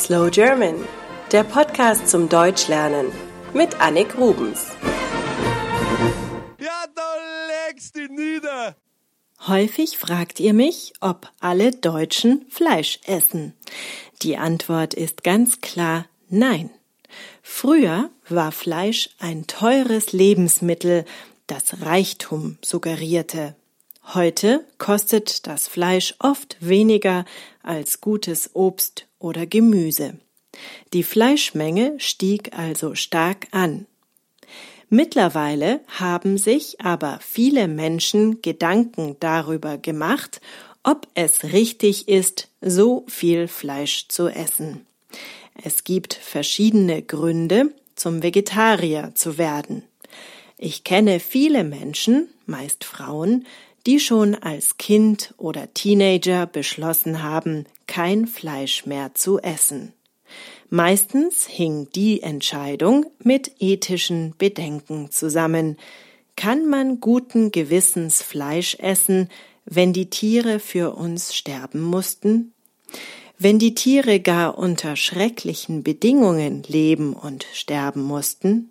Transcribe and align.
Slow 0.00 0.30
German, 0.30 0.76
der 1.30 1.44
Podcast 1.44 2.08
zum 2.08 2.30
Deutschlernen 2.30 3.12
mit 3.52 3.78
Annik 3.82 4.16
Rubens. 4.16 4.68
Ja, 6.58 6.84
da 6.94 7.16
legst 7.68 7.96
du 7.96 8.06
nieder. 8.06 8.76
Häufig 9.46 9.98
fragt 9.98 10.40
ihr 10.40 10.54
mich, 10.54 10.94
ob 11.00 11.28
alle 11.40 11.72
Deutschen 11.72 12.46
Fleisch 12.48 12.98
essen. 13.04 13.54
Die 14.22 14.38
Antwort 14.38 14.94
ist 14.94 15.22
ganz 15.22 15.60
klar 15.60 16.06
nein. 16.30 16.70
Früher 17.42 18.08
war 18.30 18.52
Fleisch 18.52 19.10
ein 19.18 19.46
teures 19.46 20.12
Lebensmittel, 20.12 21.04
das 21.46 21.82
Reichtum 21.82 22.56
suggerierte. 22.64 23.54
Heute 24.02 24.64
kostet 24.78 25.46
das 25.46 25.68
Fleisch 25.68 26.14
oft 26.18 26.56
weniger 26.60 27.24
als 27.62 28.00
gutes 28.00 28.50
Obst 28.54 29.06
oder 29.18 29.46
Gemüse. 29.46 30.18
Die 30.92 31.04
Fleischmenge 31.04 31.94
stieg 31.98 32.56
also 32.56 32.94
stark 32.94 33.46
an. 33.52 33.86
Mittlerweile 34.88 35.80
haben 35.86 36.36
sich 36.38 36.80
aber 36.80 37.20
viele 37.22 37.68
Menschen 37.68 38.42
Gedanken 38.42 39.16
darüber 39.20 39.78
gemacht, 39.78 40.40
ob 40.82 41.06
es 41.14 41.44
richtig 41.44 42.08
ist, 42.08 42.48
so 42.60 43.04
viel 43.06 43.46
Fleisch 43.46 44.08
zu 44.08 44.28
essen. 44.28 44.86
Es 45.62 45.84
gibt 45.84 46.14
verschiedene 46.14 47.02
Gründe, 47.02 47.72
zum 47.94 48.22
Vegetarier 48.22 49.12
zu 49.14 49.36
werden. 49.36 49.82
Ich 50.56 50.84
kenne 50.84 51.20
viele 51.20 51.64
Menschen, 51.64 52.28
meist 52.46 52.84
Frauen, 52.84 53.46
die 53.86 54.00
schon 54.00 54.34
als 54.34 54.76
Kind 54.76 55.34
oder 55.36 55.72
Teenager 55.72 56.46
beschlossen 56.46 57.22
haben, 57.22 57.66
kein 57.86 58.26
Fleisch 58.26 58.86
mehr 58.86 59.14
zu 59.14 59.38
essen. 59.40 59.92
Meistens 60.68 61.46
hing 61.46 61.88
die 61.94 62.22
Entscheidung 62.22 63.06
mit 63.22 63.50
ethischen 63.58 64.34
Bedenken 64.38 65.10
zusammen. 65.10 65.76
Kann 66.36 66.68
man 66.68 67.00
guten 67.00 67.50
Gewissens 67.50 68.22
Fleisch 68.22 68.76
essen, 68.78 69.28
wenn 69.64 69.92
die 69.92 70.10
Tiere 70.10 70.60
für 70.60 70.94
uns 70.94 71.34
sterben 71.34 71.80
mussten? 71.80 72.52
Wenn 73.36 73.58
die 73.58 73.74
Tiere 73.74 74.20
gar 74.20 74.58
unter 74.58 74.96
schrecklichen 74.96 75.82
Bedingungen 75.82 76.62
leben 76.64 77.14
und 77.14 77.46
sterben 77.52 78.02
mussten? 78.02 78.70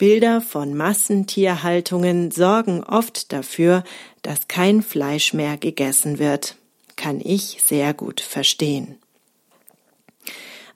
Bilder 0.00 0.40
von 0.40 0.74
Massentierhaltungen 0.74 2.30
sorgen 2.30 2.82
oft 2.82 3.34
dafür, 3.34 3.84
dass 4.22 4.48
kein 4.48 4.80
Fleisch 4.82 5.34
mehr 5.34 5.58
gegessen 5.58 6.18
wird. 6.18 6.56
Kann 6.96 7.20
ich 7.22 7.58
sehr 7.62 7.92
gut 7.92 8.22
verstehen. 8.22 8.98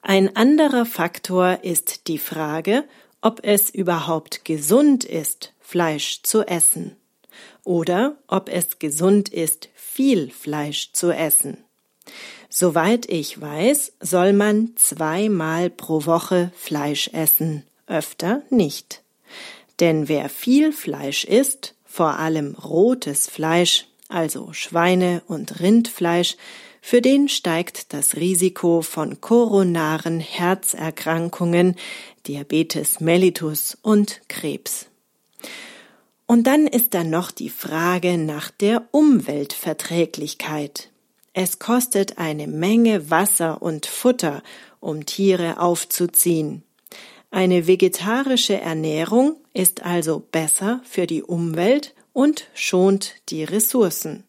Ein 0.03 0.37
anderer 0.37 0.85
Faktor 0.85 1.61
ist 1.63 2.07
die 2.09 2.19
Frage, 2.19 2.85
ob 3.23 3.41
es 3.43 3.71
überhaupt 3.71 4.45
gesund 4.45 5.05
ist, 5.05 5.55
Fleisch 5.59 6.21
zu 6.23 6.43
essen 6.43 6.95
oder 7.65 8.19
ob 8.29 8.51
es 8.51 8.79
gesund 8.79 9.31
ist, 9.31 9.71
viel 9.75 10.31
Fleisch 10.31 10.93
zu 10.93 11.11
essen. 11.11 11.57
Soweit 12.51 13.07
ich 13.07 13.41
weiß, 13.41 13.95
soll 14.01 14.35
man 14.35 14.77
zweimal 14.77 15.71
pro 15.71 16.05
Woche 16.05 16.53
Fleisch 16.55 17.09
essen, 17.15 17.65
öfter 17.87 18.43
nicht. 18.51 19.04
Denn 19.81 20.09
wer 20.09 20.29
viel 20.29 20.73
Fleisch 20.73 21.25
isst, 21.25 21.75
vor 21.85 22.19
allem 22.19 22.55
rotes 22.55 23.29
Fleisch, 23.29 23.87
also 24.09 24.53
Schweine 24.53 25.23
und 25.27 25.61
Rindfleisch, 25.61 26.37
für 26.81 27.01
den 27.01 27.29
steigt 27.29 27.93
das 27.95 28.17
Risiko 28.17 28.83
von 28.83 29.21
koronaren 29.23 30.21
Herzerkrankungen, 30.21 31.77
Diabetes 32.27 33.01
mellitus 33.01 33.79
und 33.81 34.21
Krebs. 34.29 34.87
Und 36.27 36.47
dann 36.47 36.67
ist 36.67 36.93
da 36.95 37.05
noch 37.05 37.31
die 37.31 37.49
Frage 37.49 38.19
nach 38.19 38.51
der 38.51 38.87
Umweltverträglichkeit. 38.91 40.91
Es 41.33 41.59
kostet 41.59 42.19
eine 42.19 42.47
Menge 42.47 43.11
Wasser 43.11 43.63
und 43.63 43.87
Futter, 43.87 44.43
um 44.79 45.07
Tiere 45.07 45.59
aufzuziehen. 45.61 46.65
Eine 47.35 47.67
vegetarische 47.67 48.61
Ernährung 48.61 49.35
ist 49.55 49.83
also 49.83 50.21
besser 50.21 50.81
für 50.85 51.09
die 51.09 51.25
Umwelt 51.25 51.93
und 52.13 52.47
schont 52.55 53.17
die 53.29 53.43
Ressourcen. 53.43 54.23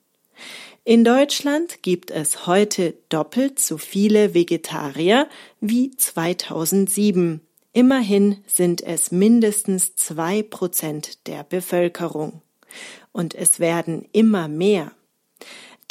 In 0.85 1.03
Deutschland 1.03 1.83
gibt 1.83 2.09
es 2.09 2.47
heute 2.47 2.95
doppelt 3.09 3.59
so 3.59 3.77
viele 3.77 4.33
Vegetarier 4.33 5.29
wie 5.61 5.91
2007. 5.91 7.41
Immerhin 7.73 8.37
sind 8.47 8.81
es 8.81 9.11
mindestens 9.11 9.95
zwei 9.95 10.41
Prozent 10.41 11.27
der 11.27 11.43
Bevölkerung. 11.43 12.41
Und 13.11 13.35
es 13.35 13.59
werden 13.59 14.07
immer 14.13 14.47
mehr. 14.47 14.91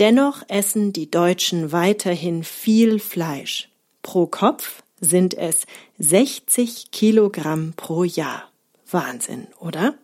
Dennoch 0.01 0.43
essen 0.49 0.93
die 0.93 1.13
Deutschen 1.13 1.71
weiterhin 1.71 2.43
viel 2.43 2.99
Fleisch. 2.99 3.69
Pro 4.03 4.27
Kopf 4.27 4.83
sind 5.01 5.35
es 5.35 5.67
60 5.99 6.91
Kilogramm 6.91 7.75
pro 7.77 8.05
Jahr. 8.05 8.51
Wahnsinn, 8.91 9.49
oder? 9.61 9.95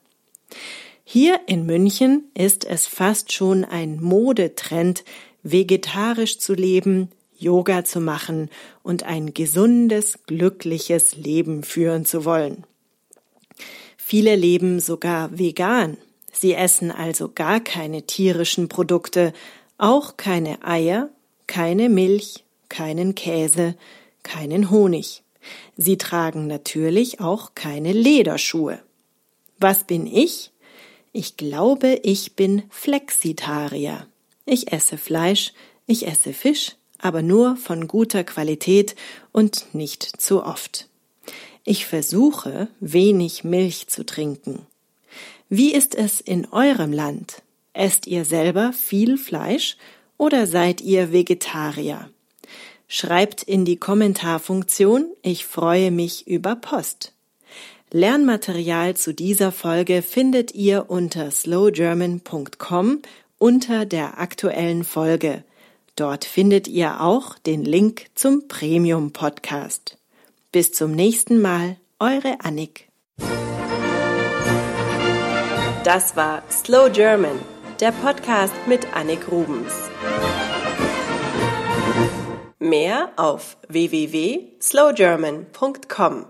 Hier 1.04 1.40
in 1.46 1.66
München 1.66 2.24
ist 2.34 2.64
es 2.64 2.86
fast 2.86 3.32
schon 3.32 3.64
ein 3.64 4.00
Modetrend, 4.00 5.04
vegetarisch 5.42 6.38
zu 6.38 6.54
leben, 6.54 7.08
Yoga 7.36 7.84
zu 7.84 8.00
machen 8.00 8.50
und 8.82 9.04
ein 9.04 9.32
gesundes, 9.32 10.18
glückliches 10.26 11.16
Leben 11.16 11.62
führen 11.62 12.04
zu 12.04 12.24
wollen. 12.24 12.64
Viele 13.96 14.36
leben 14.36 14.80
sogar 14.80 15.38
vegan. 15.38 15.96
Sie 16.32 16.54
essen 16.54 16.90
also 16.90 17.30
gar 17.30 17.60
keine 17.60 18.02
tierischen 18.02 18.68
Produkte, 18.68 19.32
auch 19.78 20.16
keine 20.16 20.64
Eier, 20.64 21.08
keine 21.46 21.88
Milch, 21.88 22.44
keinen 22.68 23.14
Käse, 23.14 23.74
keinen 24.22 24.70
Honig. 24.70 25.22
Sie 25.76 25.96
tragen 25.96 26.46
natürlich 26.46 27.20
auch 27.20 27.54
keine 27.54 27.92
Lederschuhe. 27.92 28.80
Was 29.58 29.84
bin 29.84 30.06
ich? 30.06 30.52
Ich 31.12 31.36
glaube, 31.36 32.00
ich 32.02 32.36
bin 32.36 32.62
Flexitarier. 32.70 34.06
Ich 34.46 34.72
esse 34.72 34.96
Fleisch, 34.96 35.52
ich 35.86 36.06
esse 36.06 36.32
Fisch, 36.32 36.76
aber 36.98 37.22
nur 37.22 37.56
von 37.56 37.88
guter 37.88 38.24
Qualität 38.24 38.94
und 39.32 39.74
nicht 39.74 40.02
zu 40.02 40.44
oft. 40.44 40.88
Ich 41.64 41.86
versuche, 41.86 42.68
wenig 42.80 43.44
Milch 43.44 43.88
zu 43.88 44.04
trinken. 44.04 44.66
Wie 45.48 45.72
ist 45.72 45.94
es 45.94 46.20
in 46.20 46.46
eurem 46.52 46.92
Land? 46.92 47.42
Esst 47.72 48.06
ihr 48.06 48.24
selber 48.24 48.72
viel 48.72 49.18
Fleisch 49.18 49.76
oder 50.16 50.46
seid 50.46 50.80
ihr 50.80 51.12
Vegetarier? 51.12 52.10
Schreibt 52.92 53.44
in 53.44 53.64
die 53.64 53.76
Kommentarfunktion, 53.76 55.06
ich 55.22 55.46
freue 55.46 55.92
mich 55.92 56.26
über 56.26 56.56
Post. 56.56 57.12
Lernmaterial 57.92 58.96
zu 58.96 59.14
dieser 59.14 59.52
Folge 59.52 60.02
findet 60.02 60.56
ihr 60.56 60.90
unter 60.90 61.30
slowgerman.com 61.30 63.02
unter 63.38 63.86
der 63.86 64.18
aktuellen 64.18 64.82
Folge. 64.82 65.44
Dort 65.94 66.24
findet 66.24 66.66
ihr 66.66 67.00
auch 67.00 67.38
den 67.38 67.64
Link 67.64 68.06
zum 68.16 68.48
Premium 68.48 69.12
Podcast. 69.12 69.96
Bis 70.50 70.72
zum 70.72 70.90
nächsten 70.90 71.40
Mal, 71.40 71.76
eure 72.00 72.40
Annik. 72.40 72.88
Das 75.84 76.16
war 76.16 76.42
Slow 76.50 76.90
German, 76.90 77.38
der 77.78 77.92
Podcast 77.92 78.54
mit 78.66 78.92
Annik 78.96 79.30
Rubens. 79.30 79.72
Mehr 82.62 83.08
auf 83.16 83.56
www.slowgerman.com 83.68 86.26